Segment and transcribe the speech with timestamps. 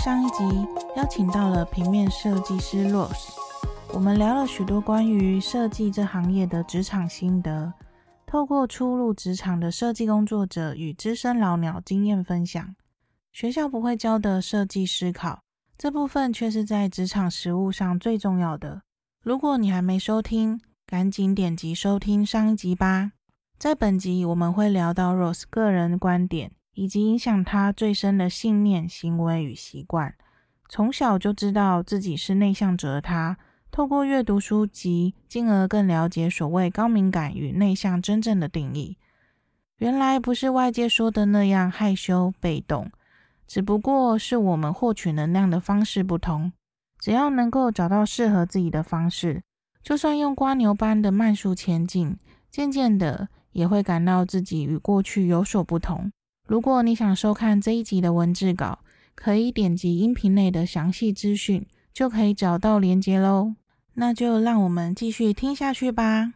[0.00, 0.66] 上一集
[0.96, 3.34] 邀请到了平面设计师 Rose，
[3.92, 7.70] 我们聊了许多关于设计这行业的职场心得，
[8.24, 12.74] 透过初入职场的设计工作者与资深老鸟经验分享，
[13.30, 15.42] 学校不会教的设计思考，
[15.76, 18.80] 这部分却是在职场实务上最重要的。
[19.22, 23.12] 如果你还没收听，赶紧点击收听上一集吧。
[23.58, 26.52] 在本集我们会聊到 Rose 个人观点。
[26.74, 30.14] 以及影响他最深的信念、行为与习惯。
[30.68, 33.36] 从小就知道自己是内向者的他，
[33.70, 38.96] 透过阅读书籍，进而更了解所谓高敏感与内向真正的定义。
[39.78, 42.90] 原来不是外界说的那样害羞被动，
[43.46, 46.52] 只不过是我们获取能量的方式不同。
[46.98, 49.42] 只要能够找到适合自己的方式，
[49.82, 52.16] 就算用蜗牛般的慢速前进，
[52.50, 56.12] 渐渐的也会感到自己与过去有所不同。
[56.50, 58.80] 如果你想收看这一集的文字稿，
[59.14, 63.54] 可以点击音频内的详细资讯，就可以找到连接喽。
[63.94, 66.32] 那就让我们继续听下去吧。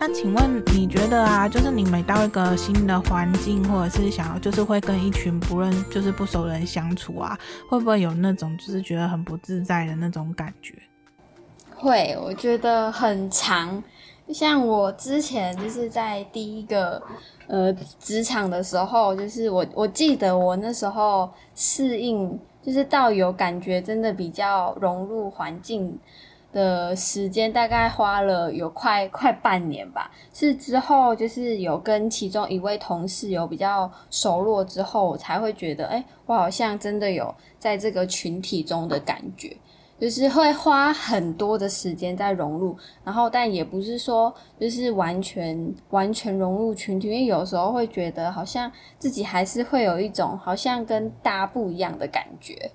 [0.00, 10.72] 那请问你觉得啊，就是你每到一个新的环境，或者是想要，就是会跟一群不认，就是不熟人相处啊，会不会有那种就是觉得很不自在的那种感觉？
[11.78, 13.82] 会，我觉得很长。
[14.32, 17.00] 像我之前就是在第一个
[17.46, 25.96] 呃职场的时候，就是我我记得我那时候适应，就是到有感觉，真的比较融入环境
[26.52, 30.10] 的时间，大概花了有快快半年吧。
[30.34, 39.56] 是之后就是有跟其中一位同事有比较熟络之后，我才会觉得，哎，我好像真的有在这个群体中的感觉。
[39.98, 52.70] 就是会花很多的时间在融入，然后但也不是说就是完全完全融入群体，因为有时候会觉得好像自己还是会有一种好像跟大家不一样的感觉。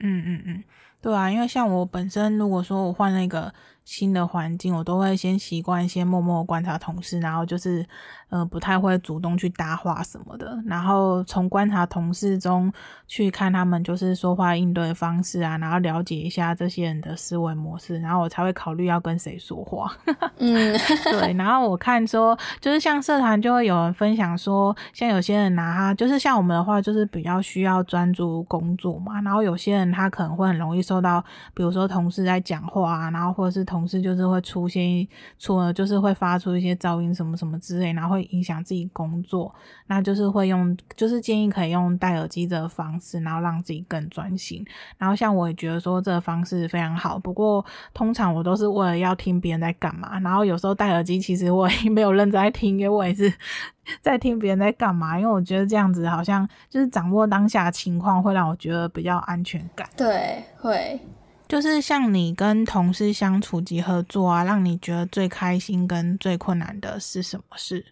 [0.00, 0.64] 嗯嗯嗯，
[1.00, 3.52] 对啊，因为像我本身，如果说我换了一个
[3.84, 7.86] 新的环境，我都会先习惯先默默观察同事，然后就是。
[8.30, 12.72] 呃，不太会主动去搭话什么的，然后从观察同事中
[13.06, 19.92] 去看他们就是说话应对方式啊，然后了解一下这些人的思维模式，然后我才会考虑要跟谁说话。
[20.38, 20.76] 嗯，
[21.12, 21.32] 对。
[21.34, 31.24] 然后我看说，就是像社团就会有人分享说，像有些人拿他，就是像我们的话，就是比较需要专注工作嘛，然后有些人他可能会很容易受到，
[31.54, 35.08] 比如说同事在讲话啊，然后或者是同事就是会出现，
[35.38, 38.28] 除了就是会发出一些噪音什么什么之类，然后会。
[38.34, 39.54] 影响自己工作，
[39.86, 44.66] 那就是会用，就是建议可以用戴耳机的方式，然后让自己更专心。
[44.98, 50.18] 然后像我也觉得说这个方式非常好，不过通常我都是为了要听别人在干嘛。
[50.18, 53.32] 然后有时候戴耳机，其实我也没有认真在听，因为我也是
[54.00, 55.16] 在听别人在干嘛。
[55.16, 59.88] 因为我觉得这样子好像就是掌握当下情况，会让我觉得比较安全感。
[59.96, 60.98] 对，会。
[61.46, 67.84] 就是像你跟同事相处及合作啊，让你觉得最开心跟最困难的是什么事？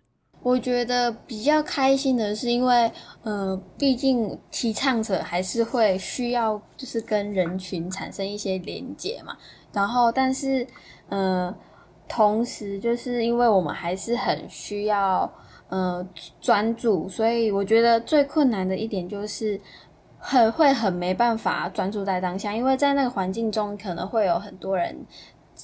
[0.43, 2.91] 我觉得比较开心的是，因为，
[3.23, 9.37] 呃，毕竟提倡者还是会需要，就是跟人群产生一些连结嘛。
[9.73, 10.67] 然后，但是，
[11.11, 11.55] 呃，
[12.09, 15.33] 同时就是因为我们还是很需要，
[15.69, 16.05] 呃，
[16.41, 19.61] 专注，所以我觉得最困难的一点就是
[20.23, 25.05] 很会很没办法专注在当下，因为在那个环境中可能会有很多人。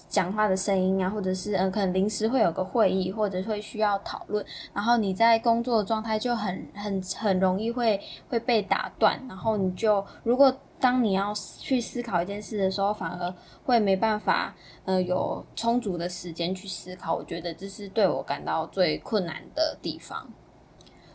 [0.08, 7.98] 讲话的声音啊，或者是嗯、可能临时会有个会议，或者会需要讨论，然后你在工作的状态就很很很容易会
[8.28, 14.54] 会被打断，然后你就如果当你要去思考一件事的时候，反而会没办法
[14.84, 17.16] 呃有充足的时间去思考。
[17.16, 20.28] 我觉得这是对我感到最困难的地方。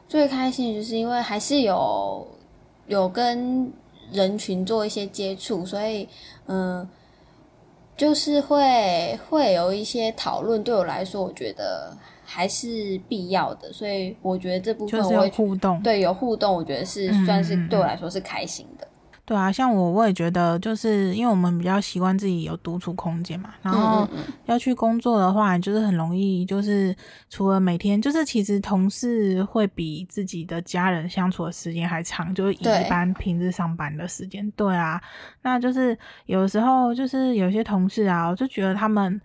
[0.09, 2.27] 最开心就是因为还是有
[2.87, 3.71] 有跟
[4.11, 6.07] 人群做一些接触，所以
[6.47, 6.79] 嗯。
[6.79, 6.89] 呃
[7.95, 11.95] 就是会会有一些讨论，对我来说，我觉得
[12.25, 18.87] 还是必要的，所以我觉得这部分我会就是互动，对，有互动，我觉得是算是对我来说是开心的。
[19.25, 24.05] 对啊，像我我也觉得，就是因为我们比较习惯自己有独处空间嘛，然后
[24.47, 26.93] 要去工作的话，就是很容易，就是
[27.29, 34.51] 除了每天，就是其实同事会比自己的家人相处的时间还长，就是一般平日上班的时间。
[34.51, 35.01] 对啊，
[35.41, 39.21] 那就是有时候就是有些同事啊，我就觉得他们。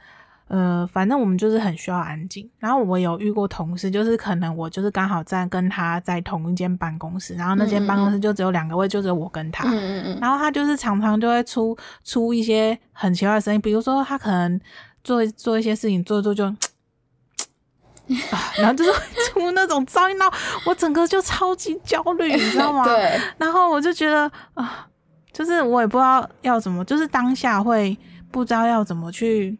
[0.48, 2.48] 呃，反正我们就是很需要安静。
[2.58, 9.68] 然后我有遇过同事，就是可能我就是刚好在跟他在同一间办公室，然后那间办公室就只有两个位，就只有我跟他。
[9.68, 10.18] 嗯嗯嗯。
[10.20, 14.58] 然后他就是常常就会出出一些很奇怪的声音，比如说他可能
[15.04, 16.44] 做做一些事情，做做就，
[18.32, 18.98] 啊，然后就是会
[19.30, 20.34] 出那种噪音，然后
[20.64, 22.84] 我整个就超级焦虑，你知道吗？
[22.88, 23.20] 对。
[23.36, 24.86] 然后我就觉得啊，
[25.30, 27.94] 就是我也不知道要怎么，就是当下会
[28.30, 29.58] 不知道要怎么去。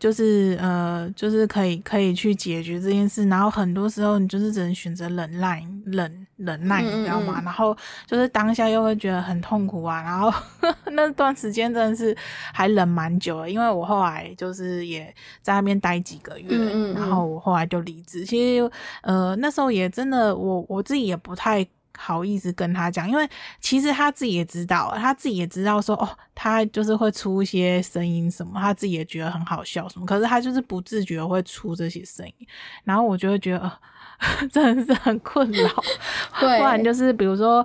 [0.00, 7.34] 就是呃，就是可以可以去解决这件事，然后很多时候你就是只能选择忍耐，忍忍耐，你知道吗？
[7.36, 7.44] 嗯嗯嗯。
[7.44, 7.76] 然后
[8.06, 10.32] 就是当下又会觉得很痛苦啊，然后
[10.90, 12.16] 那段时间真的是
[12.52, 16.48] 还忍蛮久了，因为我后来就是也在那边待几个月。
[16.94, 18.24] 然后我后来就离职。
[18.24, 18.70] 其实
[19.02, 21.66] 呃那时候也真的我我自己也不太。
[21.96, 23.28] 好意思跟他讲，因为
[23.60, 32.46] 其实他自己也知道，他自己也知道说哦，他就是会出一些声音什么，他自己也觉得很好笑什么，可是他就是不自觉会出这些声音，
[32.84, 35.68] 然后我就会觉得，呃， 真的是很困扰。
[36.40, 37.64] 对，不然就是比如说，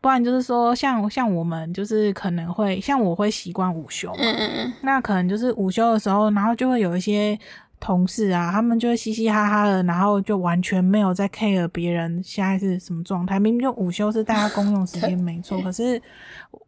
[0.00, 7.38] 不然就是说，像像我们就是可能会像我会习惯午休嘛，嗯嗯嗯，那可能就是午休的时候，然后就会有一些。
[7.80, 13.38] 同事啊，他们就会嘻嘻哈哈的，然后就完全没有在 care 别人现在是什么状态。
[13.38, 15.60] 明明就午休是大家公用时间， 没错。
[15.60, 16.00] 可是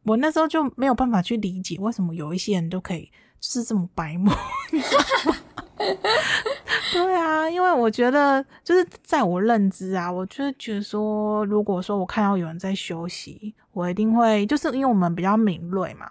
[0.03, 3.11] 我那时候就没有办法去理解，为什么有一些人都可以
[3.41, 4.31] 就是这么白目。
[6.93, 16.11] 对啊，因为我觉得就是在我认知啊，我就觉得说，如果说我看到有人在休息，我一定会就是因为我们比较敏锐嘛。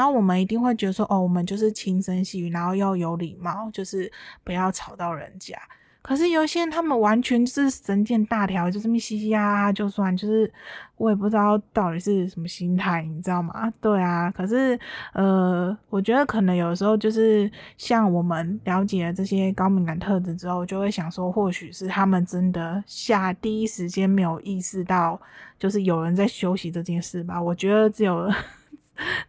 [0.00, 4.10] 然后我们一定会觉得说，哦，我们就是轻声细语，然后要有礼貌，就是
[4.42, 5.54] 不要吵到人家。
[6.00, 10.50] 可是有些人他们完全就是神经大条，就这么嘻嘻哈哈，就算就是
[10.96, 13.70] 我也不知道到底是什么心态，你知道吗？
[13.78, 14.80] 对啊，可是
[15.12, 25.20] 呃，我觉得可能有时候就是像我们了解了这些高敏感特质之后，就会想说，或许是他们真的下第一时间没有意识到，
[25.58, 27.38] 就是有人在休息这件事吧。
[27.38, 28.32] 我觉得只有。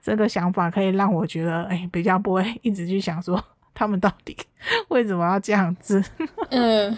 [0.02, 4.36] 这个想法可以让我觉得，哎，比较不会一直去想说他们到底
[4.90, 6.04] 为什么要这样子。
[6.52, 6.98] 嗯，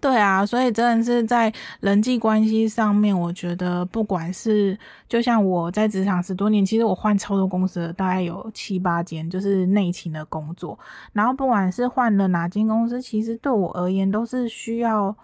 [0.00, 4.78] 对啊，所以真的是在人际关系上面，我觉得不管是
[5.08, 10.78] 就像我在职场十多年，其实我换超多公司，大概有七八间，就是内勤的工作。
[11.12, 15.16] 然后不管是换了哪间公司，其实对我而言都是需要。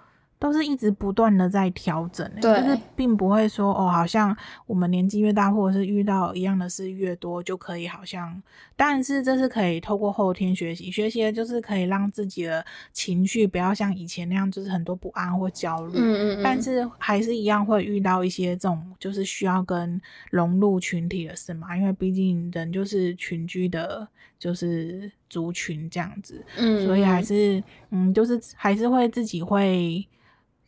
[0.42, 4.36] 都是一直不断的在调整，就是并不会说哦，好像
[4.66, 8.42] 我们年纪越大，或者是遇到一样的事越多，就可以好像，
[8.74, 15.92] 但是这是可以透过后天学习，学习的就是可以让自己的情绪不要像以前那样，就是很多不安或焦虑。
[15.94, 16.40] 嗯嗯嗯。
[16.42, 20.02] 但是还是一样会遇到一些这种，就是需要跟
[20.32, 24.08] 融入群体的事嘛，因为毕竟人就是群居的，
[24.40, 26.44] 就是族群这样子。
[26.56, 26.84] 嗯。
[26.84, 30.04] 所以还是嗯，就是还是会自己会。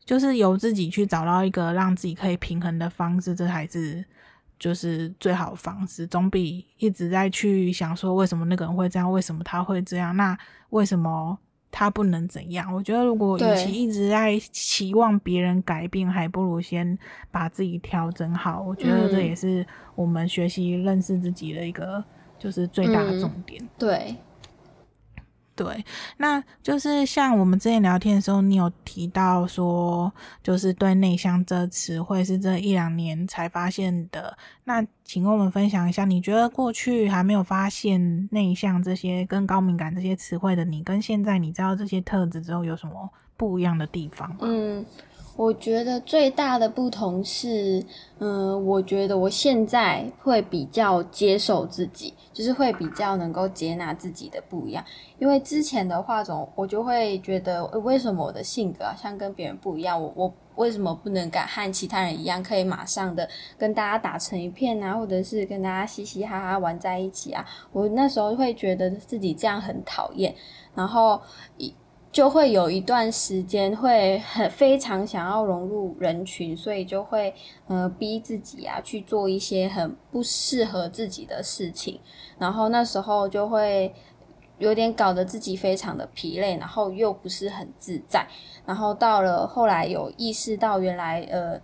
[0.04, 4.04] 就是由自己去找到一个让自己可以平衡的方式，这才是
[4.58, 10.36] 就是最好的方式，总比一直在去想说为什么那个人会这样，为什么他会这样，那
[10.70, 11.38] 为什么
[11.70, 12.72] 他不能怎样？
[12.72, 16.98] 我觉得如果与其一直在期望别人改变，还不如先
[17.30, 18.62] 把自己调整好。
[18.62, 22.04] 我觉得这也是我们学习认识自己的一个
[22.38, 23.62] 就是最大的重点。
[23.62, 24.16] 嗯，对。
[25.56, 25.84] 对，
[26.16, 30.12] 那就是像我们之前聊天的时候，你有提到说，
[30.42, 34.36] 就是对内向这词汇是这一两年才发现的。
[34.64, 44.36] 那请跟我们分享一下，你觉得过去还没有发现内向这些跟高敏感这些词汇的你，跟现在你知道这些特质之后，有什么不一样的地方吗？
[44.40, 44.84] 嗯。
[45.36, 47.84] 我觉得最大的不同是，
[48.20, 54.84] 嗯，我觉得我现在会比较接受自己，就是会比较能够接纳自己的不一样。
[55.18, 59.98] 因为之前的话，总我就会觉得，为什么我的性格好像跟别人不一样？
[60.02, 63.26] 我我为什么不能敢和其他人一样，可以马上的
[63.56, 67.46] 跟大家打成一片啊，或者是跟大家嘻嘻哈哈玩在一起啊？
[67.72, 70.34] 我那时候会觉得自己这样很讨厌，
[70.74, 71.22] 然后
[71.56, 71.74] 一。
[72.14, 77.34] 就会有一段时间会很非常想要融入人群，所以就会
[77.66, 82.00] 呃逼自己啊去做一些很不适合自己的事情，
[82.38, 83.92] 然后那时候就会
[84.58, 88.24] 有点搞得自己非常的疲累，然后又不是很自在，
[88.64, 91.60] 然后到了后来有意识到原来呃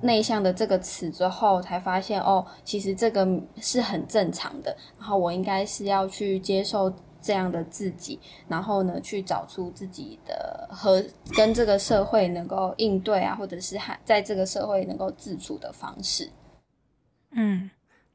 [0.00, 3.24] 内向的这个词之后，才发现哦，其实这个
[3.60, 6.92] 是很正常的，然后我应该是要去接受。
[7.26, 11.02] 这样的自己，然后呢，去找出自己的和
[11.34, 16.30] 跟这个社会能够应对啊，或者是还在这个社会能够自处的方式。
[17.32, 17.68] 嗯，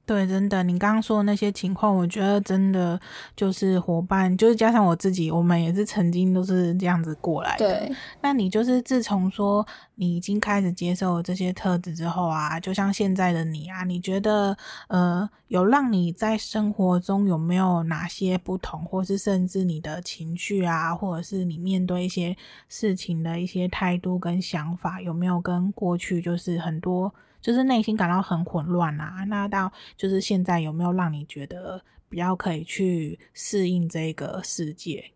[0.04, 3.00] 对，真的，你刚刚说的那些情况，我觉得真的
[3.34, 7.66] 就是伙伴，就是加上我自己，我们也是曾经都是这样子过来的。
[7.66, 9.66] 对，那你就是自从说
[9.96, 14.58] 你已经开始接受这些特质之后啊，就像现在的你啊，你觉得
[14.90, 22.36] 呃，有让你在生活中有没有哪些不同，或是甚至你的情绪啊，或者是你面对一些
[22.68, 27.14] 事情的一些态度跟想法，有没有跟过去就是很多？
[27.42, 35.12] 就是内心感到很混乱啊，那到就是现在有没有让你觉得比较可以去适应这个世界？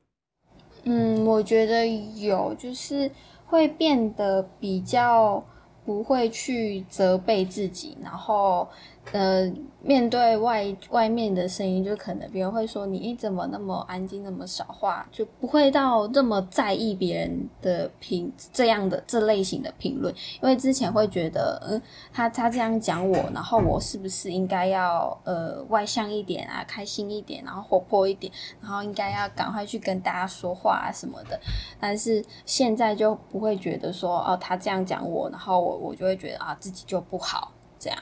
[0.84, 3.10] 嗯，我觉得有，就是
[3.46, 5.46] 会变得比较
[5.86, 8.68] 不会去责备自己，然后。
[9.12, 9.50] 呃，
[9.82, 20.14] 面对外外面的声音，就可能别人会说你，怎么那么安静，那么少话，就不会到这么在意别人的评这样的这类型的评论。
[20.42, 21.82] 因为之前会觉得，嗯，
[22.12, 31.40] 他他这样讲我，然后我是不是应该要呃外向一点啊，开心一点，然后活泼一点，然后应该要赶快去跟大家说话啊什么的。
[31.80, 38.00] 但是现在就不会觉得说，哦，他这样讲我，然后我我就会觉得啊自己就不好这样。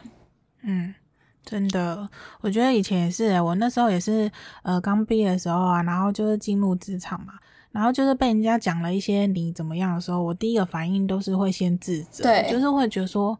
[0.63, 0.93] 嗯，
[1.45, 2.09] 真的，
[2.41, 4.31] 我觉得以前也是，我那时候也是，
[4.63, 7.33] 呃，刚毕业的时候啊，然后就是进入职场嘛，
[7.71, 13.37] 然后就是被人家讲了一些你怎么样的时候，我第一个反应都是会先自责，对，就是会觉得说，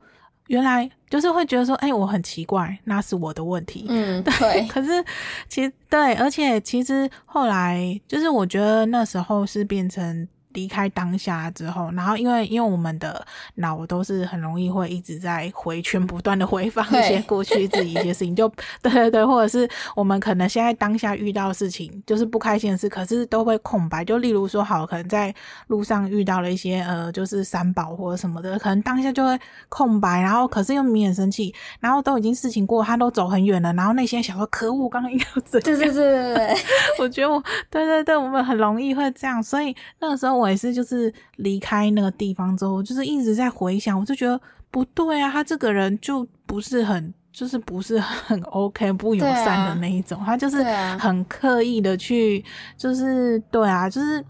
[0.47, 4.33] 原来就是会觉得说，哎、欸，我很奇怪，那是我的问题，嗯，对。
[4.37, 5.03] 对 可是
[5.47, 10.27] 其实对，而且其实后来就是我觉得那时候是变成。
[10.53, 18.47] 离开当下之后，然后因为因为我们的脑都是很容易会一直在回圈，不断的回放一些过去自己一些事情，就
[18.81, 24.05] 对对对，或者是我们可能现在当下遇到的事情就是不开心的事，可是都会空白。
[24.05, 25.33] 就例如说，好，可能在
[25.67, 35.63] 路上遇到了一些呃，就是三宝或者什么的，可能当下就会空白，然后可是又明显生气，然后都已经事情过，他都走很远了，然后内心想说，可恶，刚刚应该要怎样？
[35.63, 36.55] 对对对对对，
[36.99, 40.42] 我觉得我对对对，我们很容易会这样，所以那个时候我。
[40.43, 50.61] 我也是，就是离开那个地方之后，就是一直在回想，我就觉得不对啊，他这个人就不是很，就是不是很 OK，不友善的那一种，啊、他就是
[50.99, 52.43] 很刻意的去，
[52.77, 54.23] 就是对啊，就是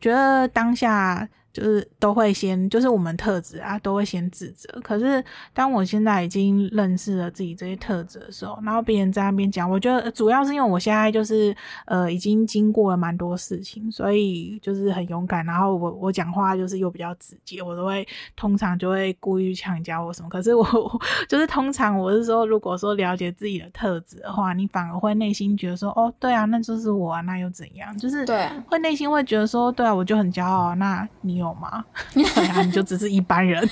[0.00, 1.28] 觉得当下。
[1.58, 4.68] 就是都会先，就是我们特质啊，都会先自责。
[4.80, 5.22] 可是
[5.52, 11.52] 当我现在已经认识了自己这些特质的时候，然后别人在那边讲，我觉得主要是因为我现在就是
[11.86, 15.44] 呃已经经过了蛮多事情，所以就是很勇敢。
[15.44, 20.28] 然后我我讲话就是又比较直接，我都会通常就会故意呛人家或什么。
[20.28, 20.64] 可是我
[21.28, 27.96] 就是通常我是说，如果说了解自己的特质的话，你反而会内心觉得说，哦，对啊，那就是我啊，那又怎样？
[27.98, 30.74] 就是对，会内心会觉得说，对啊，我就很骄傲啊。
[30.74, 31.47] 那你有？
[31.54, 31.84] 吗？
[32.12, 33.66] 对啊，你就只是一般人。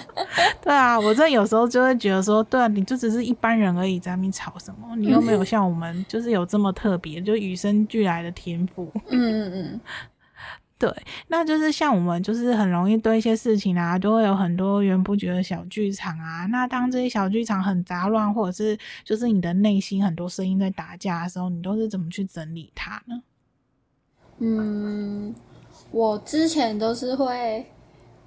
[0.62, 4.94] 对啊，我这有时候就会觉得说，对啊，你就只是一般人而已，在那边吵什么？
[4.96, 8.90] 你又没有像我们，就是有这么特别，就与生俱来的天赋。
[9.08, 9.80] 嗯嗯嗯，
[10.78, 10.92] 对，
[11.28, 16.46] 那就是像我们，就是很容易对一些事情啊，就会有很多源源不绝的小剧场啊。
[16.46, 23.22] 那当这些小剧场很杂乱，或者是就是你的内心很多声音在打架的时候，你都是怎么去整理它呢？
[24.40, 25.34] 嗯。
[25.90, 27.64] 我之前都是会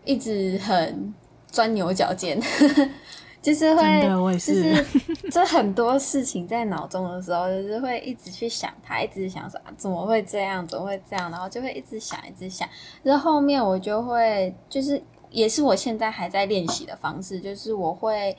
[0.04, 1.14] 一直很
[1.48, 2.42] 钻牛角尖，
[3.42, 4.02] 就是会，
[4.34, 4.86] 就是
[5.30, 12.68] 这很多事情在脑中的时候，就是会一直去想它，一直想说啊，怎么会这样，怎么会这样，然后就会一直想，一直想。
[13.04, 18.36] 然后后面我就会，就是也是我现在还在练习的方式，就是我会，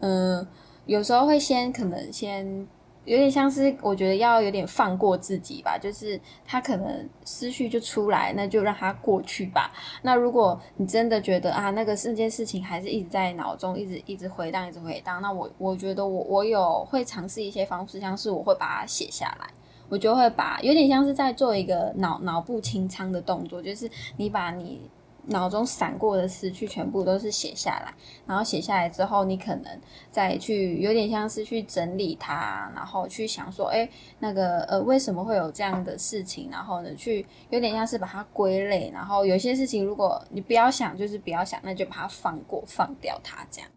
[0.00, 0.46] 嗯，
[0.84, 2.66] 有时候会先可能先。
[3.06, 9.72] 有点像是，我觉得要有点放过自己吧，就是他可能思绪就出来，那就让他过去吧。
[10.02, 19.46] 那如果你真的觉得啊，那个这件事情还是一直在脑中，一直一直回荡，一直回荡，那我我觉得我我有会尝试一些方式，像是我会把它写下来，
[19.88, 24.90] 我就会把有点像是在做一个脑脑部清仓的动作，就是你把你。
[25.26, 27.92] 脑中闪过的思绪全部都是写下来，
[28.26, 29.80] 然后写下来之后，你可能
[30.10, 36.48] 再去有点像是去整理它，然后去想说，哎，那个呃，为什么会有这样的事情？
[36.50, 43.70] 然后呢，去有点像是把它归类，然后有些事情如果你不要想，就是不要想，那就把它放过，放掉它，这样。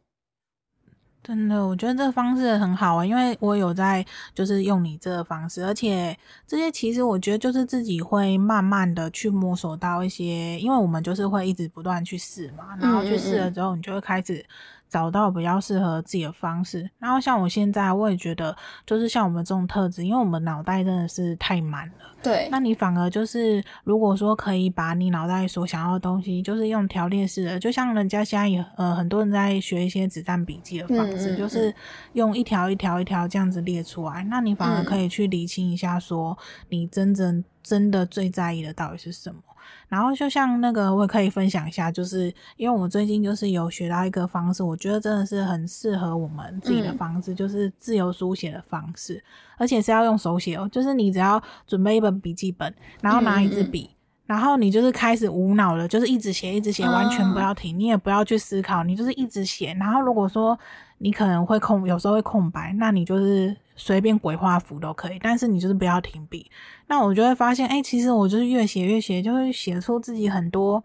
[1.30, 6.18] 真的，我觉得这个方式很好啊，因为我有在就是用你这个方式，而且
[6.48, 14.44] 这些其实我觉得就是自己会慢慢的去摸索到一些，因为我们就是会一直不断去试嘛，然后去试了之后，你就会开始
[14.90, 16.90] 找到比较适合自己的方式。
[16.98, 18.56] 然后像我现在，我也觉得，
[18.86, 21.94] 就是像我们这种特质，因为我们脑袋真的是太满了。
[22.22, 22.50] 对。
[22.52, 31.74] 那你反而就是，如果说可以把你脑袋所想要的东西，就是用条列式的，就像人家现在也呃很多人在学一些子弹笔记的方式，嗯嗯嗯，就是
[32.14, 34.24] 用一条一条一条这样子列出来。
[34.24, 36.38] 那你反而可以去理清一下，说
[36.70, 39.40] 你真正真的最在意的到底是什么。
[39.88, 49.24] 然后就像那个，我也可以分享一下，就是因为我最近就是有学到一个方式，我觉得真的是很适合我们自己的方式，嗯、就是自由书写的方式，
[49.58, 53.96] 而且是要用手写哦，就是你只要准备一本笔记本，然后拿一支笔，嗯嗯
[54.28, 59.76] 然后你就是开始无脑的，就是一直写，一直写，完全不要停，你也不要去思考，你就是一直写。
[59.80, 60.58] 然后如果说
[61.00, 63.56] 你可能会空，有时候会空白，那你就是。
[63.80, 66.52] 随便鬼画符都可以，但是你就是不要停笔。
[66.88, 70.84] 那我就会发现，哎、其实我就是越写越写，就会写出自己很多，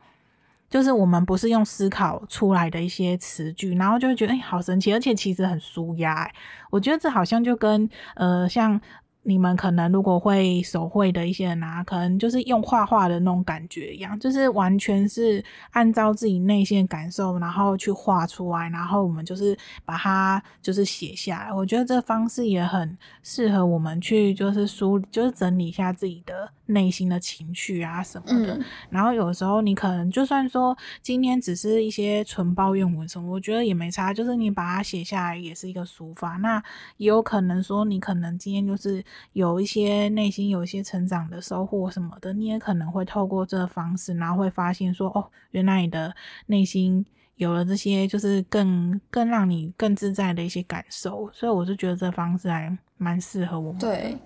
[0.70, 6.34] 就是我们不是用思考出来的一些词句，然后就会觉得，哎、好神奇，而且其实很舒压、欸。
[6.70, 8.80] 我觉得这好像就跟呃，像。
[9.26, 21.52] 你们可能如果会手绘的一些人啊，可能就是用画画的那种感觉一样，就是完全是按照自己内心感受，然后去画出来，然后我们就是把它就是写下来。
[21.52, 28.56] 我觉得这方式也很适合我们去就是梳，就是整理一下自己的内心的情绪啊什么的。
[28.56, 28.64] 嗯。
[28.90, 36.36] 然后有时候你可能就算说今天只是一些纯抱怨文什么，我觉得也没差，就是你把它写下来也是一个抒发。
[36.38, 36.62] 那
[36.96, 39.04] 也有可能说你可能今天就是。
[39.32, 46.14] 有一些内心有一些成长的收获什么的，你也可能会透过这个方式，然后会发现说，哦，原来你的
[46.46, 47.04] 内心
[47.36, 51.28] 有了这些，就是更更让你更自在的一些感受。
[51.32, 53.80] 所以我就觉得这方式还蛮适合我们。
[53.80, 54.16] 对，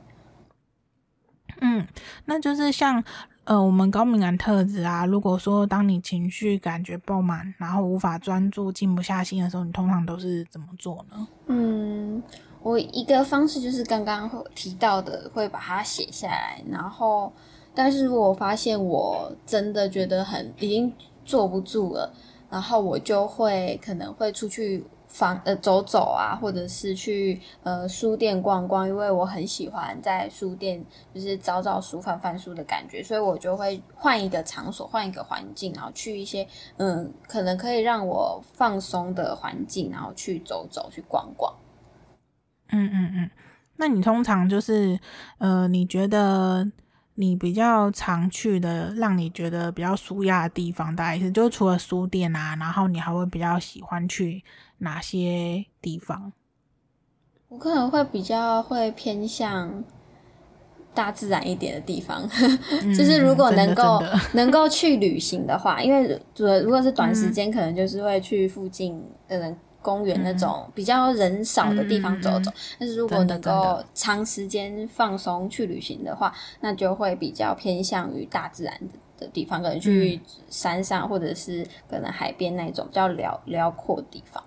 [1.60, 1.86] 嗯，
[2.26, 3.02] 那就是像
[3.44, 11.28] 呃，我们高敏感特质啊，如果说当你情绪感觉爆满，然后无法专注、静不下心的时候，你通常都是怎么做呢？
[11.46, 12.22] 嗯。
[12.60, 16.60] 我一个方式就是刚刚提到的，会把它写下来。
[16.68, 17.32] 然后，
[17.72, 20.92] 但是如果我发现我真的觉得很已经
[21.24, 22.12] 坐不住了，
[22.50, 30.84] 然后我就会可能会出去房呃走走啊，或者是去呃书店逛逛，因为我很喜欢在书店
[31.14, 36.46] 就是找找书、翻翻书的感觉，所以我就会换一个场所、换一个环境，然后去一些
[36.76, 41.52] 嗯可能可以让我放松的环境，然后去走走、去逛逛。
[42.70, 43.30] 嗯嗯嗯，
[43.76, 45.00] 那你通常就是，
[45.38, 46.70] 呃，你觉得
[47.14, 54.44] 你比较常去的，让你觉得比较舒压的地方，大概是就除了书店啊，然后你还会比较喜欢去
[54.78, 56.32] 哪些地方？
[57.48, 59.82] 我可能会比较会偏向
[60.94, 62.28] 大自然一点的地方，
[62.82, 64.02] 嗯、就是如果能够
[64.34, 69.56] 能够去旅行的话，因为主如果是短时间，可能就是会去附近嗯。
[69.80, 84.42] 公园那种比较人少的地方走走，但是如果能够长时间放松去旅行的话，那就会比较偏向于大自然的的地方，可能去山上或者是可能海边那种比较辽辽阔的地方。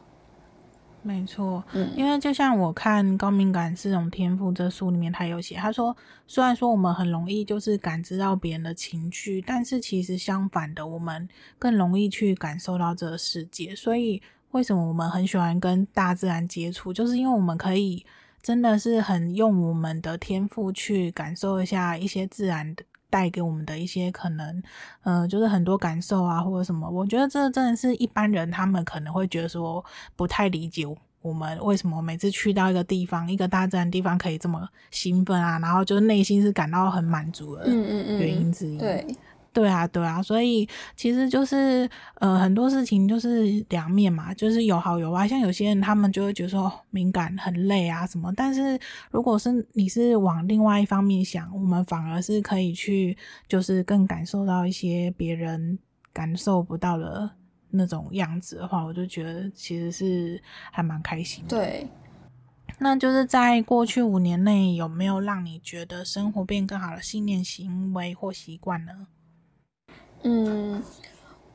[1.04, 5.96] 没错，嗯，因为就像我看《高敏感是种天赋》这书里面，他有写，他说
[6.28, 14.22] 虽然说我们很容易就是感知到别人的情绪，但是其实相反的，我们更容易去感受到这个世界，所以。
[14.52, 16.92] 为什么我们很喜欢跟大自然接触？
[16.92, 18.06] 就是因为我们可以
[18.42, 22.76] 真的是很用我们的天赋去感受一下一些自然
[23.12, 24.64] 带给我们的一些可能，
[25.04, 26.90] 呃，就是很多感受啊，或者什么。
[26.90, 30.84] 我觉得这真的是一般人他们可能会觉得说不太理解
[31.22, 38.78] 我们为什么每次去到一个地方，一个大自然地方可以这么兴奋啊，然后就是内心是感到很满足的原因之一。
[38.78, 39.16] 嗯嗯嗯，对。
[39.54, 45.28] 对啊，对啊，所以其实就是呃很多事情就是两面嘛，就是有好有坏。
[45.28, 48.80] 像有些人他们就会觉得说敏感很累啊什么，但是
[49.12, 55.78] 如果是你是往另外一方面想，我们反而是可以去就是更感受到一些别人
[56.14, 57.30] 感受不到的
[57.70, 61.50] 那种样子的话，我就觉得其实是还蛮开心的。
[61.50, 61.88] 对，
[62.80, 69.08] 那就是在过去五年内有没有让你觉得生活变更好的信念、行为或习惯呢？
[70.24, 70.84] 嗯，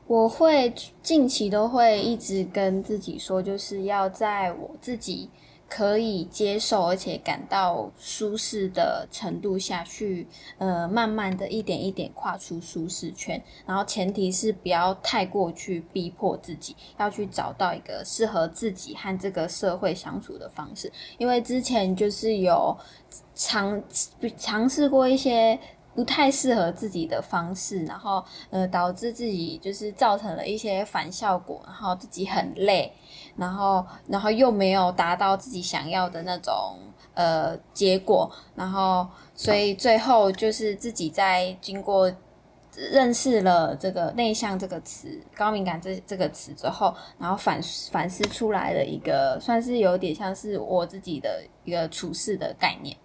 [0.07, 5.29] 我会近期都会一直跟自己说，就是要在我自己
[5.69, 10.27] 可以接受而且感到舒适的程度下去，
[10.57, 13.41] 呃，慢慢的一点一点跨出舒适圈。
[13.65, 20.91] 然后前提是不要太过去逼迫自己，要去找到一个适合自己和这个社会相处的方式。
[21.17, 22.77] 因为之前就是有
[23.33, 23.81] 尝
[24.37, 25.57] 尝试过一些。
[25.97, 32.93] 不太适合自己的方式，然后呃导致自己就是造成了一些反效果，然后自己很累，
[33.35, 36.77] 然后然后又没有达到自己想要的那种
[37.15, 42.13] 呃结果，然后所以最后就是自己在经过。
[42.91, 52.95] 认识了这个内向这个词、高敏感这这个词之后，然后反反思出来的一个，算是有点像是我自己的一个处事的概念。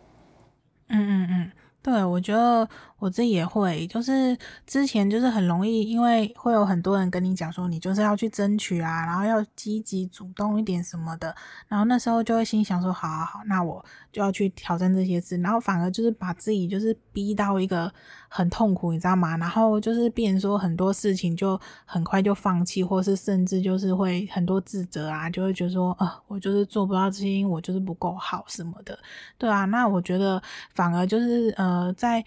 [0.89, 2.69] 嗯嗯嗯，对，我觉得。
[3.03, 11.35] 我自己也会，就是之前就是很容易，因为会有很多人跟你讲说，你就是要去争取啊，然后要积极主动一点什么的，
[11.67, 17.93] 然后那时候就会心想说，好好好，那我就要去挑战这些事，然后反而就是把自己就是逼到一个
[18.35, 19.37] 很痛苦，你知道吗？
[19.37, 28.99] 然后就是变成说很多事情就很快就放弃，或是甚至就是会很多自责啊，就会觉得说，啊、我就是做不到这些，我就是不够好什么的，
[29.37, 30.43] 对啊，那我觉得
[30.75, 32.25] 反而就是呃在。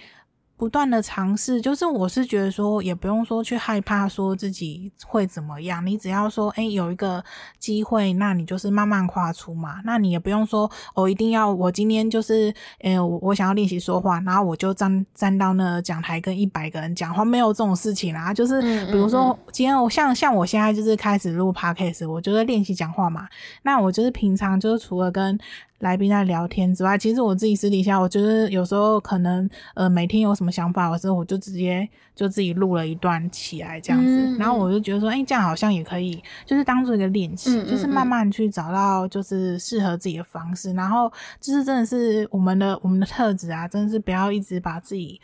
[0.57, 7.23] 不断的尝试，就是我是觉得说，也不用说去害怕说自己会怎么样，你只要说，诶，有一个
[7.59, 9.81] 机会，那你就是慢慢跨出嘛。
[9.83, 18.33] 那你也不用说，我一定要，我今天就是，诶，我我想要练习说话，然后我就站站到那讲台跟一百个人讲话，没有这种事情啦。
[18.33, 23.27] 就是比如说，今天我像像我现在就是开始录 podcast，我就是练习讲话嘛。
[23.63, 25.37] 那我就是平常就是除了跟
[25.79, 41.11] 来宾在聊天之外，其实我自己私底下，我觉得有时候可能呃每天有什么想法的时候，我就直接就自己录了一段起来这样子，嗯、然后我就觉得说，哎、欸，这样好像也可以，就是当做一个练习，嗯、就是慢慢去找到就是适合自己的方式，嗯、然后
[41.41, 45.19] 就是真的是我们的我们的特质啊，真的是不要一直把自己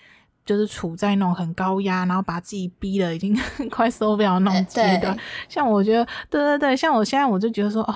[0.45, 3.35] 就是处在那种很高压，然后把自己逼的已经
[3.71, 5.15] 快受不了那种阶段。
[5.15, 7.95] 对像我觉得，对对对，像我现在我就觉得说，哦。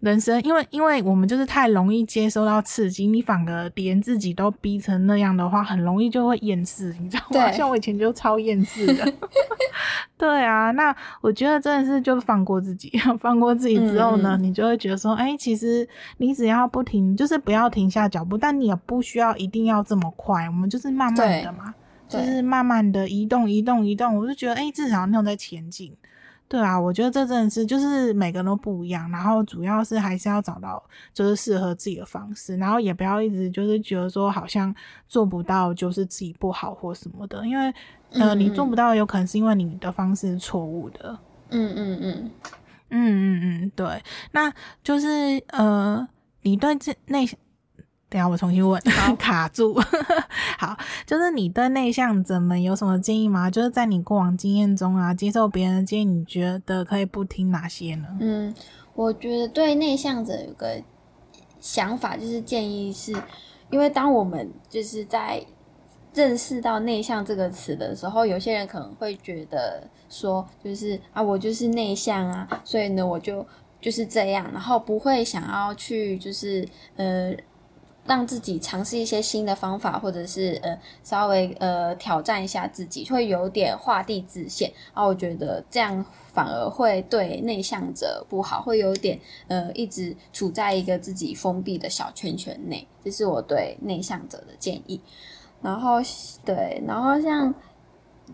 [0.00, 7.52] 人生，因为因为我们就是太容易接收到刺激，你反而连自己都逼成那样的话，很容易就会厌世，你知道吗？
[7.52, 9.12] 像我以前就超厌世的。
[10.16, 15.86] 对啊，那我觉得真的是就放过自己， 放过自己之后呢，嗯、你就会觉得说，哎、欸，其实
[16.16, 21.74] 你只要不停，就是不要停下脚步，但你也不需要一定要这么快，我们就是慢慢的嘛，
[22.08, 25.94] 就是慢慢的移动，移动，移动，我就觉得，哎、欸，至少那种在前进。
[26.50, 30.82] 对啊，我觉得这真的是就是每个人都不一样，然后主要是还是要找到
[31.14, 34.74] 就是适合自己的方式，然后也不要一直就是觉得说好像
[35.06, 37.72] 做不到就是自己不好或什么的，因为
[38.14, 41.16] 呃你做不到有可能是因为你的方式是错误的。
[41.50, 42.30] 嗯嗯嗯
[42.90, 45.08] 嗯嗯嗯，对，那就是
[45.50, 46.04] 呃
[46.42, 47.38] 你对这那些。
[48.10, 49.80] 等下我重新问，好 卡住。
[50.58, 53.48] 好，就是你对内向者们有什么建议吗？
[53.48, 58.08] 就是在你过往经验中啊，接受别人的建议，你觉得可以不听哪些呢？
[58.18, 58.52] 嗯，
[58.94, 60.82] 我觉得对内向者有个
[61.60, 63.14] 想法，就是建议是，
[63.70, 65.40] 因为当我们就是在
[66.12, 73.46] 认识到内向这个词的时候，有些人可能会觉得说，就是啊，我就是内向啊，所以呢，我就
[73.80, 77.32] 就是这样，然后不会想要去就是呃。
[78.04, 84.70] 让自己尝试一些新的方法，或者是呃稍微呃挑战一下自己，会有点画地自限。
[84.94, 92.86] 然后我觉得这样反而会对内向者不好，会有点呃一直处在一个自己封闭的小圈圈内。
[93.04, 95.00] 这是我对内向者的建议。
[95.62, 95.96] 然后
[96.44, 97.54] 对，然后像。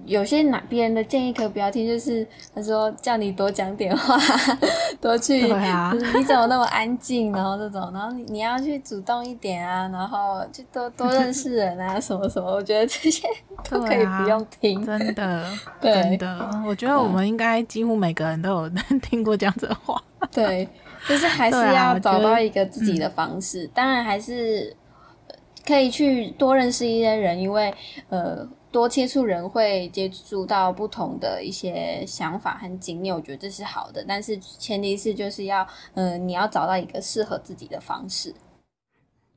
[0.05, 4.17] 有些哪别人的建议可不要听，就是他说叫你多讲点话，
[5.01, 7.33] 多去，啊，你怎么那么安静？
[7.33, 12.49] 然后这种，然后你你要去主动一点啊，然后就多多认识人啊，什么什么。
[12.53, 13.27] 我觉得这些
[13.69, 16.51] 都可以不用听，啊、真的， 对真的。
[16.67, 18.71] 我觉得我们应该几乎每个人都有
[19.03, 20.01] 听过这样子的话。
[20.31, 20.69] 对，
[21.09, 23.65] 就是还是要找到一个自己的方式。
[23.65, 24.77] 嗯、当然还是
[25.67, 27.75] 可以去多认识一些人，因为
[28.09, 28.47] 呃。
[28.77, 34.05] 多接触人会接触到不同的一些想法和经验，我觉得这是好的。
[34.07, 38.35] 但是前提是就是要，嗯、你要找到一个适合自己的方式。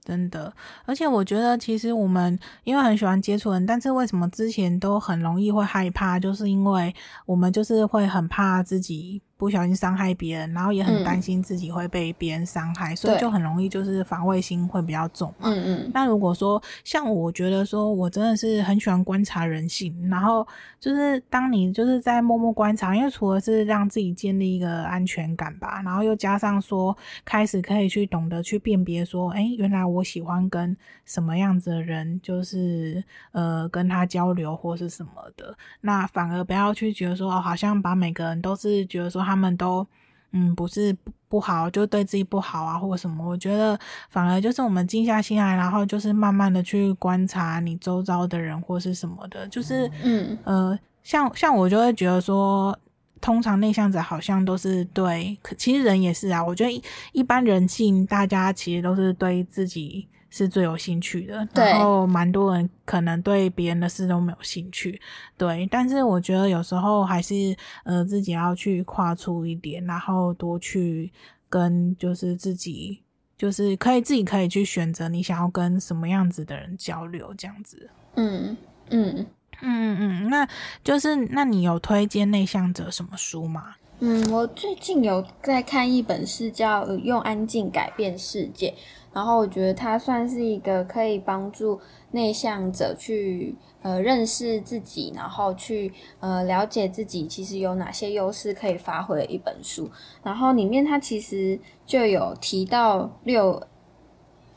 [0.04, 6.94] 真的，而且我觉得其实我们因为很喜欢接触人，但是为什么之前都很容易会害怕，就是因为
[7.26, 9.22] 我们就是会很怕自己。
[9.40, 15.50] 不小心伤害别人，然后也很担心自己会被别人伤害，嗯、所以就很容易就是防卫心会比较重嘛。
[15.50, 15.92] 嗯嗯。
[15.94, 20.46] 那如果说像我觉得说，我真的是很喜欢观察人性，然后
[20.78, 30.76] 就是当你就是在默默观察，因为除了是让自己建立一个安全感吧，然后又加上说开始可以去懂得去辨别说，哎，原来我喜欢跟
[31.06, 39.29] 什么样子的人，就是呃跟他交流或是什么的，那反而不要去觉得说，哦，好像把每个人都是觉得说。
[39.30, 39.86] 他们都
[40.32, 43.28] 嗯，不是不不好，就对自己不好啊，或者什么。
[43.28, 52.78] 我觉得反而就是我们静下心来，然后就是慢慢的去观察你周遭的人或是什么的，就是嗯呃，像像我就会觉得说，
[53.22, 56.44] 通常内向者好像都是对，可其实人也是啊。
[56.44, 60.08] 我觉得一一般人性，大家其实都是对自己。
[60.30, 65.00] 是最有兴趣的，然后蛮多人可能对别人的事都没有兴趣，
[65.38, 65.68] 对。
[65.72, 71.12] 但是我觉得有时候还是呃自己要去跨出一点，然后多去
[71.50, 73.02] 跟就是自己
[73.38, 77.90] 就是可以自己可以去选择你想要跟什么样子的人交流，这样子。
[78.16, 78.56] 嗯
[78.90, 79.28] 嗯嗯
[79.62, 80.48] 嗯嗯，那
[80.84, 83.76] 就是那你有推荐内向者什么书吗？
[84.02, 88.70] 嗯，我最近有在看一本书，叫《用安静改变世界》。
[89.12, 91.78] 然后我觉得它算是一个可以帮助
[92.12, 99.90] 内向者去呃认识自己，然后去呃了解自己其实有哪些优势可以发挥的一本书。
[100.24, 103.62] 然后里面它其实就有提到六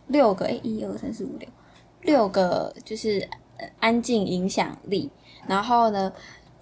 [0.06, 1.48] 六个诶，一二三四五六
[2.02, 3.28] 六个就是
[3.80, 5.10] 安静影响力。
[5.48, 6.12] 然后呢，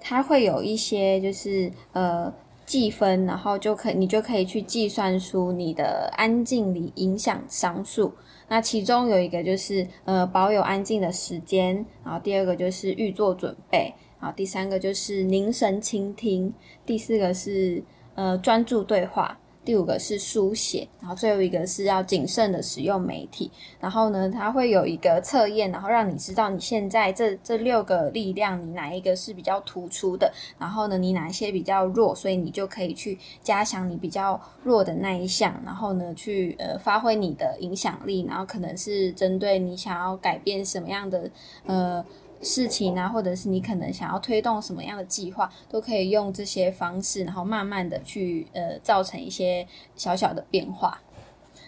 [0.01, 2.33] 它会有一些就是呃。
[2.71, 8.13] 计分，然后就可，你就可以去计算出你的安静里影响商数。
[8.47, 16.55] 那其中有一个就是呃保有安静的时间，然后第二个就是预做准备，然后第三个就是凝神倾听，
[16.87, 17.83] 第四个是
[18.15, 19.40] 呃专注对话。
[19.65, 23.51] 第五个是书写，然后最后一个是要谨慎的使用媒体。
[23.79, 41.31] 然后呢，它会有一个测验，然后让你知道你现在这这六个力量，你哪一个是比较突出的，然后呢，你哪一些比较弱，所以你就可以去加强你比较弱的那一项，然后呢，去呃发挥你的影响力，然后可能是针对你想要改变什么样的
[41.67, 42.05] 呃。
[42.43, 51.01] 事情啊，或者是你可能想要推动什么样的计划，都可以用这些方式，然后慢慢的去呃造成一些小小的变化。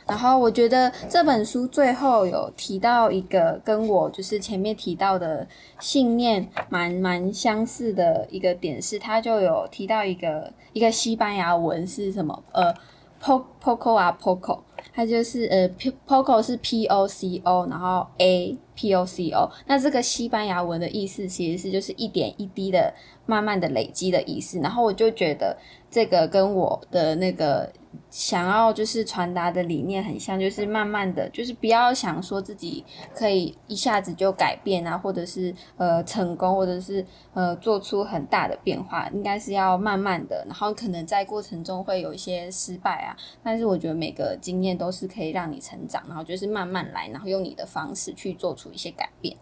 [0.05, 5.47] 然后我觉得这本书最后有提到一个跟我就是前面提到的
[5.79, 12.75] 信念蛮蛮相似的一个点是，他就有提到一个一个西班牙文是什么呃
[13.23, 14.59] ，poco 啊 poco。
[14.93, 15.69] 它就是呃
[16.07, 19.49] ，poco 是 p o c o，然后 a p o c o。
[19.67, 22.93] 那这个西班牙文的意思其实是就是一点一滴的
[23.27, 24.59] 慢慢的累积的意思。
[24.59, 25.57] 然后我就觉得
[25.89, 27.73] 这个跟我的那个。
[28.11, 49.37] 想要就是传达的理念很像，就是慢慢的就是不要想说自己可以一下子就改变啊，或者是呃成功，或者是呃做出很大的变化，应该是要慢慢的，然后可能在过程中会有一些失败啊，但是我觉得每个经验都是可以让你成长，然后就是慢慢来，然后用你的方式去做出一些改变。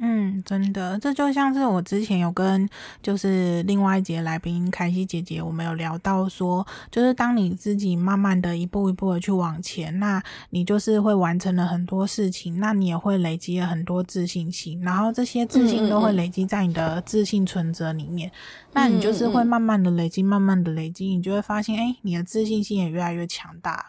[0.00, 2.68] 嗯，真的，这就像是我之前有跟
[3.02, 23.84] 就是另外一节来宾凯西姐姐，我们有聊到说，就是当你自己慢慢的一步一步的去往前，那你就是会完成了很多事情，那你也会累积了很多自信心，然后这些自信都会累积在你的自信存折里面，嗯嗯嗯，那你就是会慢慢的累积，慢慢的累积，你就会发现，哎，你的自信心也越来越强大。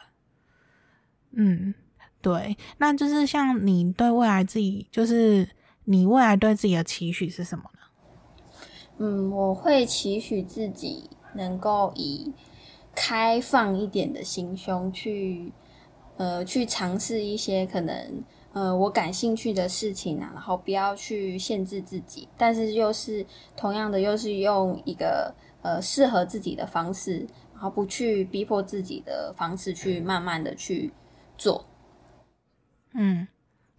[1.33, 1.75] 嗯，
[2.19, 5.47] 对，那就是像你对未来自己就是。
[5.91, 7.79] 你未来对自己的期许是什么呢？
[8.99, 12.31] 嗯，我会期许自己能够以
[12.93, 15.51] 开放一点的心胸去，
[16.17, 18.23] 呃，去尝试一些可能
[18.53, 23.25] 呃我感兴趣的事情啊，然后不要去限制自己，但是又是
[23.57, 30.93] 同样的，又是用一个呃适合自己的方式，然后不去逼迫自己的方式去慢慢的去
[31.35, 31.65] 做。
[32.93, 33.27] 嗯。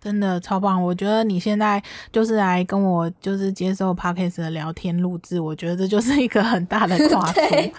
[0.01, 0.83] 真的超棒！
[0.83, 1.83] 我觉得你现在
[2.13, 7.35] 就是来跟我就是接受 Podcast 的聊天录制，我觉得这就是一个很大的跨 度。
[7.35, 7.73] 对，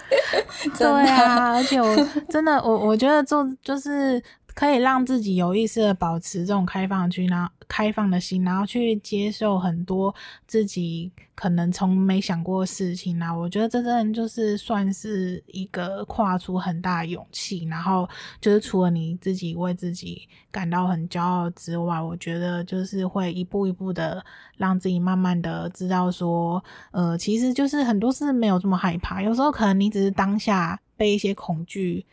[0.78, 4.22] 对啊，而且我真的我我觉得做就是
[4.54, 10.14] 可以让自己有意识的保持这种开放去，然后开放的心，然后去接受很多
[10.46, 13.34] 自己可能从没想过的事情啊。
[13.34, 17.64] 我觉得这真的就是算是一个跨出很大的勇气。
[17.64, 18.08] 然后
[18.40, 24.22] 就是除了你自己为自己感到很骄傲之外，我觉得就是会一步一步的
[24.56, 29.22] 让自己慢慢的知道说，呃，其实就是很多事没有这么害怕。
[29.22, 32.04] 有时候可能你只是当下被一些恐惧。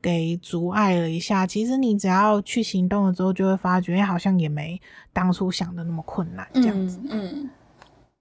[0.00, 4.80] 给阻碍了一下，其实你只要去行动了之后，就会发觉，好像也没
[5.12, 7.00] 当初想的那么困难，这样子。
[7.10, 7.50] 嗯，嗯，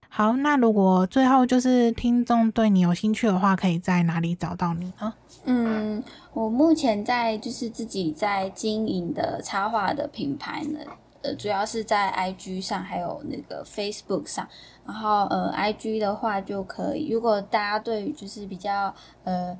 [0.10, 5.14] 好，那如果最后就是听众对你有兴趣的话，可以在哪里找到你呢？
[5.46, 10.80] 嗯，我目前在就是自己在经营的插画的品牌呢，
[11.22, 14.48] 呃，主要是在 IG 上，还有那个 Facebook 上。
[14.86, 18.92] 然后呃，IG 的话就可以，如果大家对于就是比较
[19.24, 19.56] 呃。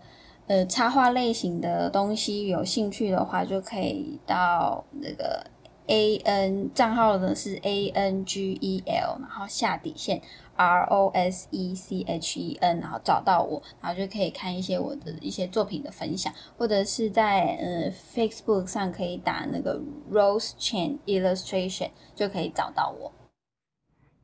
[0.48, 5.46] 呃插画类型的东西有兴趣的话，就可以到那个
[5.88, 10.22] A N 账号呢是 A N G E L，然后下底线。
[10.60, 19.80] R O S E C H E N，然后找到我，然后就可以看一些我的一些作品的分享，或者是在呃 Facebook 上可以打那个
[20.12, 23.14] Rose Chain Illustration，就可以找到我。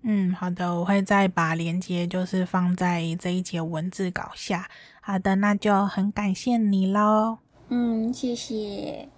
[0.01, 4.67] 嗯，好的，我会再把链接就是放在这一节文字稿下。
[5.05, 7.39] 好的，那就很感谢你喽。
[7.67, 9.09] 嗯，谢谢。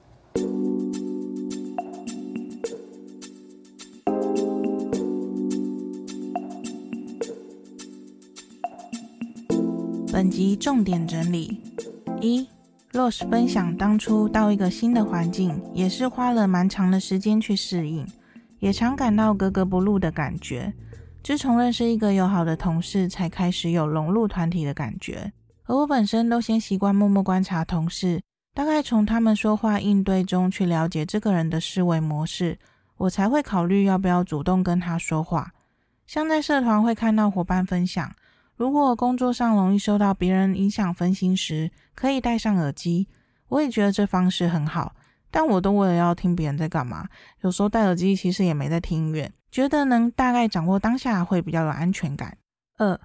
[10.11, 11.61] 本集重点整理：
[12.19, 12.47] 一
[12.91, 18.07] ，Rose 分享当初到一个新的环境，也是花了蛮长的时间去适应，
[18.57, 20.73] 也常感到格格不入的感觉。
[21.21, 25.31] 自从认识一个友好的同事，才开始有融入团体的感觉。
[25.65, 28.21] 而我本身都先习惯默默观察同事，
[28.53, 32.57] 大概从他们说话应对中去了解这个人的思维模式，
[32.97, 35.51] 我才会考虑要不要主动跟他说话。
[36.05, 38.13] 像在社团会看到伙伴分享。
[38.55, 43.05] 如果工作上容易受到别人影响分心时，可以戴上耳机。
[43.49, 44.95] 我也觉得这方式很好，
[45.29, 47.09] 但我都为了要听别人在干嘛，
[47.41, 52.37] 有时候戴耳机其实也没在听音乐，觉得能大概掌握当下会比较有安全感。
[52.77, 52.97] 二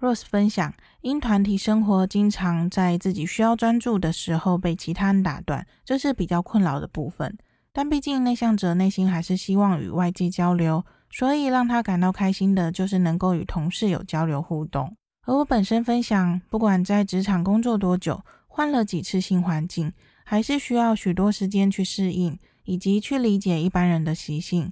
[0.00, 7.36] ，Rose 分享，因团体生活经常在自己需要专注的时候被其他人打断，这是比较困扰的部分。
[7.72, 10.84] 但毕竟内向者内心还是希望与外界交流。
[11.10, 14.94] 所以让他感到开心的就是能够与同事有交流互动。
[15.24, 19.90] 而我本身分享，不管在职场工作多久，换了几次新环境，
[20.22, 24.70] 还是需要许多时间去适应，以及去理解一般人的习性。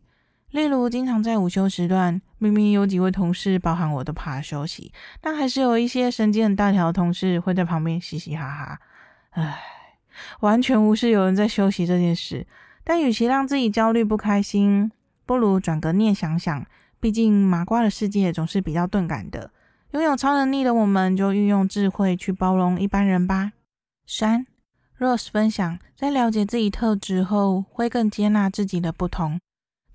[0.57, 4.91] 例如，经常在午休时段，明明有几位同事，包含我都趴休息，
[5.21, 8.81] 但还是有一些神经很大条的同事会在旁边嘻嘻哈哈。
[9.33, 9.59] 唉，
[10.41, 12.47] 完全无视有人在休息这件事。
[12.83, 14.91] 但与其让自己焦虑不开心，
[15.27, 16.65] 不如转个念想想，
[17.01, 19.51] 毕竟麻瓜的世界总是比较钝感的。
[19.91, 23.53] 拥有超能力的我们，就运用智慧去包容一般人吧。
[24.07, 24.47] 三
[24.99, 29.39] ，Rose 分享，在了解自己特质后，会更接纳自己的不同。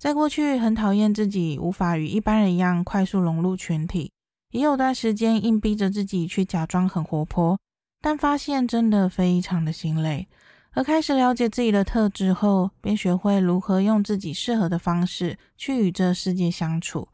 [0.02, 4.10] 在过去，很讨厌自己无法与一般人一样快速融入群体，
[4.50, 7.56] 也有段时间硬逼着自己去假装很活泼，
[8.00, 10.26] 但发现真的非常的心累。
[10.72, 17.06] 而开始了解自己的特质后，便学会如何用自己适合的方式去与这世界相处，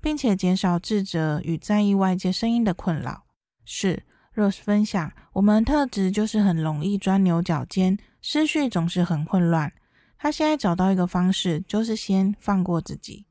[0.00, 3.24] 并且减少自责与在意外界声音的困扰。
[3.64, 4.04] 是
[4.36, 9.72] Rose 分享，我们特质就是很容易钻牛角尖，思绪总是很混乱。
[10.18, 13.26] 他现在找到一个方式，就是先放过自己，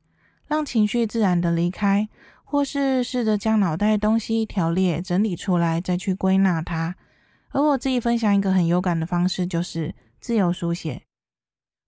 [0.46, 2.08] 让情绪自然的离开，
[2.44, 6.94] 或是试着将脑袋东西条列整理出来，再去归纳它。
[7.50, 11.02] 而我自己分享一个很有感的方式，就是自由书写，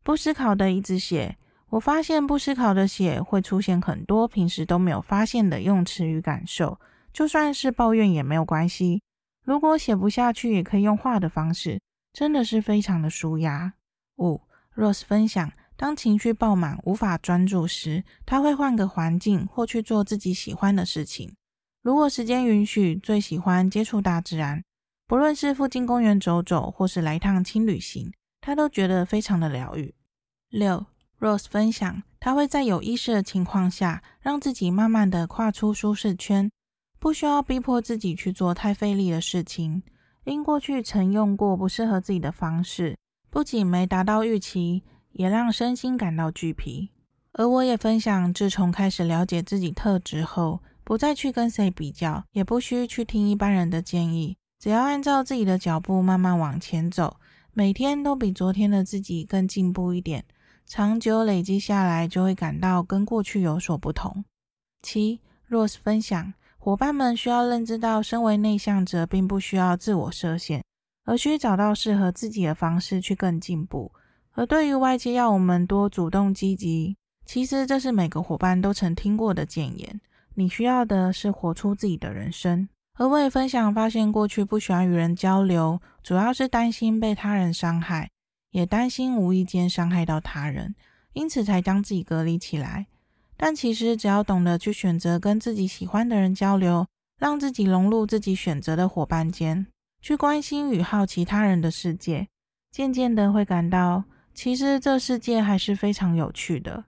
[0.02, 1.37] 不思考的一直写。
[1.70, 6.80] 我发现不思考的写会出现很多平时都没有发现的用词与感受，
[7.12, 9.02] 就算是抱怨也没有关系。
[9.44, 11.78] 如果写不下去，也可以用画的方式，
[12.14, 13.74] 真的是非常的舒压。
[14.16, 14.40] 五
[14.79, 21.35] ，Rose 分享，当情绪爆满无法专注时，他会换个环境或去做自己喜欢的事情。
[21.83, 24.62] 如果时间允许，最喜欢接触大自然。
[25.09, 29.93] 不论是附近公园走走，或是来一趟轻旅行，他都觉得非常的疗愈。
[30.51, 30.87] 六
[31.19, 36.49] ，Rose 分享，他会在有意识的情况下，让自己慢慢的跨出舒适圈，
[37.01, 39.83] 不需要逼迫自己去做太费力的事情。
[40.25, 42.95] 因过去曾用过不适合自己的方式，
[43.31, 46.91] 不仅没达到预期，也让身心感到俱疲。
[47.33, 54.37] 而我也分享，自从开始了解自己特质后，不再去跟谁比较，也不需去听一般人的建议。
[54.59, 57.17] 只要按照自己的脚步慢慢往前走，
[57.53, 60.25] 每天都比昨天的自己更进步一点，
[60.67, 64.25] 长久累积下来，就会感到跟过去有所不同。
[64.83, 70.64] 七，Rose 分享，伙伴们需要认知到，身为内向者并不需要自我设限，
[71.09, 73.90] 而需找到适合自己的方式去更进步。
[74.33, 76.94] 而对于外界要我们多主动积极，
[77.25, 79.99] 其实这是每个伙伴都曾听过的建言。
[80.35, 82.68] 你需要的是活出自己的人生。
[82.99, 88.11] 而我也分享，发现过去不喜欢与人交流，主要是担心被他人伤害，
[88.51, 90.75] 也担心无意间伤害到他人，
[91.14, 92.87] 因此才将自己隔离起来。
[93.38, 96.87] 但其实只要懂得去选择跟自己喜欢的人交流，
[97.18, 99.66] 让自己融入自己选择的伙伴间，
[100.09, 102.29] 去关心与好奇他人的世界，
[102.71, 106.87] 渐渐的会感到，其实这世界还是非常有趣的。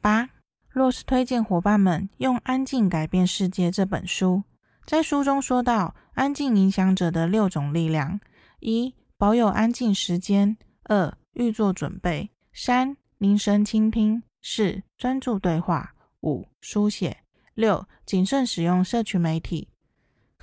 [0.00, 0.30] 八
[0.70, 4.44] 若是推荐伙伴们用《安静改变世界》这本书。
[4.86, 8.18] 在书中说到，安静影响者的六种力量：
[8.60, 15.90] 一、保有安静时间；二、预做准备；三、凝神倾听；四、专注对话；
[16.22, 17.12] 五、书写；
[17.52, 19.68] 六、谨慎使用社群媒体。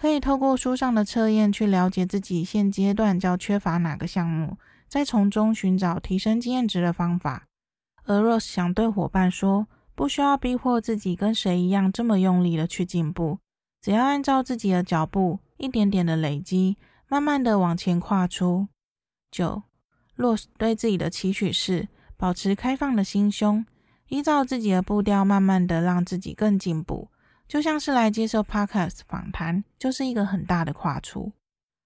[0.01, 7.45] 可以透过书上的测验去了解自己现阶段较缺乏哪个项目，再从中寻找提升经验值的方法。
[8.05, 13.37] 而 Rose 想对伙伴说，不需要逼迫自己跟谁一样这么用力的去进步，
[13.79, 16.77] 只要按照自己的脚步，一点点的累积，
[17.07, 18.69] 慢慢的往前跨出。
[19.29, 19.61] 九
[20.17, 21.87] ，Rose 对自己的期许是
[22.17, 23.63] 保持开放的心胸，
[24.07, 27.09] 依照自己的步调，慢慢的让自己更进步。
[27.51, 31.33] 就像是来接受 Podcast 访谈，就是一个很大的跨出。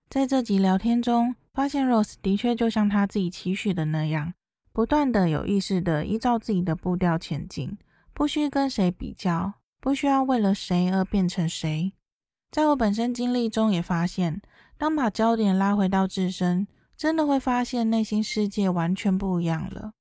[0.07, 4.35] 在这集聊天中，发现 Rose 的确就像他自己期许的那样，
[4.71, 7.75] 不断的有意识的依照自己的步调前进，
[8.13, 11.91] 不需跟谁比较，不需要为了谁而变成谁。
[12.51, 14.43] 在我本身经历中也发现，
[14.77, 19.93] 当把焦点拉回到自身，真的会发现内心世界完全不一样了。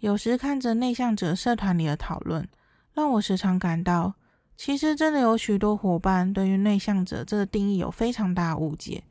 [0.00, 2.46] 有时看着内向者社团里的讨论，
[2.92, 4.16] 让我时常感到。
[4.62, 9.02] 其实真的有许多伙伴对于内向者这个定义有非常大误解。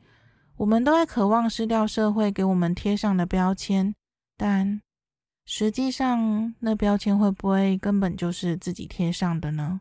[0.56, 3.92] 我们都在渴望失掉社会给我们贴上的标签，
[4.36, 4.80] 但
[5.44, 9.80] 实际上那标签会不会根本就是自己贴上的呢？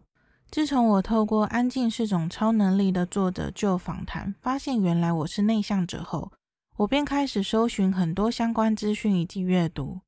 [0.50, 6.32] 自从我透过《安静是种超能力》的作者 Joe 访谈，发现原来我是内向者后，
[6.78, 10.00] 我便开始搜寻很多相关资讯以及阅读。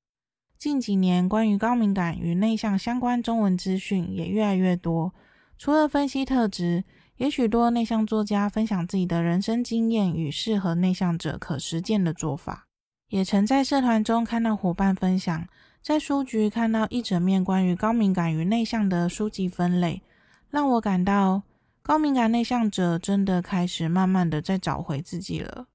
[0.58, 5.14] 近几年关于高敏感与内向相关中文资讯也越来越多。
[5.62, 6.84] 除了分析特质，
[7.18, 12.66] 也许多内向作家分享自己的人生经验与适合内向者可实践的做法。
[13.10, 15.48] 也曾在社团中看到伙伴分享，
[15.80, 20.02] 在书局看到一整面关于高敏感与内向的书籍分类，
[20.50, 21.44] 让我感到
[21.84, 25.68] 高敏感内向者真的开始慢慢的在找回自己了。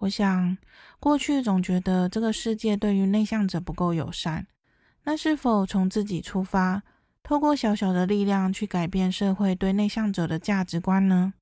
[0.00, 0.58] 我想，
[1.00, 4.46] 过去总觉得这个世界对于内向者不够友善，
[5.04, 6.82] 那是否从自己出发？
[7.24, 11.32] 透过小小的力量去改变社会对内向者的价值观呢？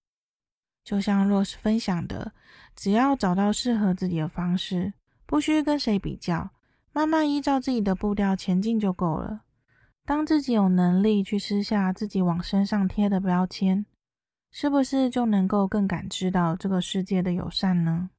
[0.85, 2.33] 就像 Rose 分享的，
[2.76, 4.95] 只要找到适合自己的方式，
[5.26, 6.51] 不需跟谁比较，
[6.93, 9.43] 慢慢依照自己的步调前进就够了。
[10.05, 13.85] 当自己有能力去撕下自己往身上贴的标签，
[14.53, 18.11] 是不是就能够更感知到这个世界的友善呢？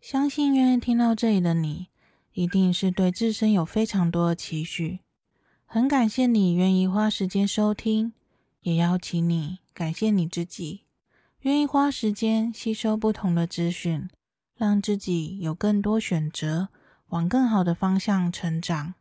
[0.00, 1.88] 相信愿意听到这里的你，
[2.32, 5.00] 一定是对自身有非常多的期许。
[5.70, 8.14] 很感谢你愿意花时间收听，
[8.62, 10.84] 也邀请你感谢你自己，
[11.40, 14.08] 愿意花时间吸收不同的资讯，
[14.56, 16.68] 让自己有更多选择，
[17.08, 18.94] 往更好的方向成长。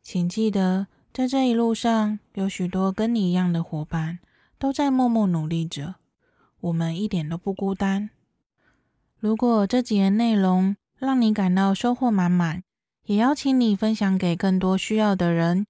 [0.00, 4.20] 请记得，在这一路上，有许多跟你一样的伙伴
[4.58, 5.96] 都在默默努力着，
[6.60, 8.08] 我们一点都不孤单。
[9.18, 12.62] 如果这集的内容让你感到收获满满，
[13.04, 15.66] 也邀请你分享给更多需要的人。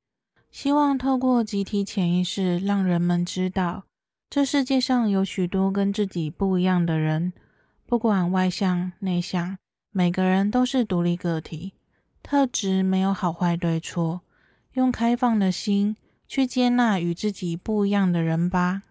[0.50, 3.84] 希望透过集体潜意识，让人们知道，
[4.28, 7.32] 这世界上有许多跟自己不一样的人，
[7.86, 9.58] 不管外向内向，
[9.92, 11.74] 每个人都是独立个体，
[12.22, 14.22] 特质没有好坏对错，
[14.72, 15.96] 用开放的心
[16.26, 18.82] 去接纳与自己不一样的人吧。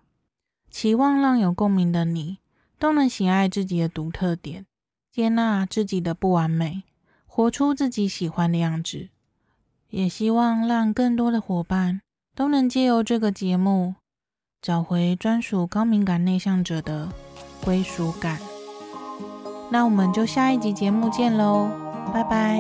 [0.71, 2.37] 期望让有共鸣的你，
[2.77, 4.65] 都能喜爱自己的独特点，
[5.11, 6.83] 接纳自己的不完美，
[7.25, 9.09] 活出自己喜欢的样子。
[9.89, 12.01] 也希望让更多的伙伴
[12.35, 13.95] 都能借由这个节目，
[14.61, 17.09] 找回专属高敏感内向者的
[17.63, 18.39] 归属感。
[19.71, 21.69] 那我们就下一集节目见喽，
[22.13, 22.59] 拜拜。